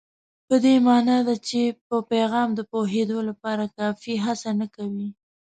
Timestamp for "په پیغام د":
1.87-2.59